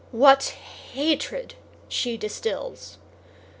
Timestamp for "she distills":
1.87-2.97